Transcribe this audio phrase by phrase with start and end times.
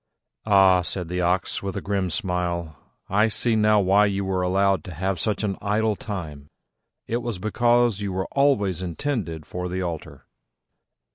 [0.47, 2.75] "Ah," said the Ox, with a grim smile,
[3.07, 6.47] "I see now why you were allowed to have such an idle time:
[7.05, 10.25] it was because you were always intended for the altar."